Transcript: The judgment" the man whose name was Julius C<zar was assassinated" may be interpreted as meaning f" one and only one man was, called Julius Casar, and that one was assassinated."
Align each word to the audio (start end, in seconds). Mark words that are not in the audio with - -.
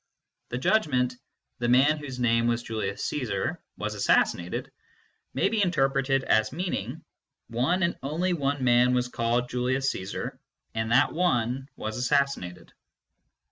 The 0.49 0.57
judgment" 0.57 1.15
the 1.59 1.69
man 1.69 1.99
whose 1.99 2.19
name 2.19 2.47
was 2.47 2.63
Julius 2.63 3.05
C<zar 3.07 3.59
was 3.77 3.93
assassinated" 3.93 4.71
may 5.35 5.47
be 5.47 5.61
interpreted 5.61 6.23
as 6.23 6.51
meaning 6.51 6.93
f" 6.93 6.99
one 7.55 7.83
and 7.83 7.95
only 8.01 8.33
one 8.33 8.63
man 8.63 8.95
was, 8.95 9.07
called 9.09 9.47
Julius 9.47 9.93
Casar, 9.93 10.39
and 10.73 10.91
that 10.91 11.13
one 11.13 11.69
was 11.75 11.97
assassinated." 11.97 12.73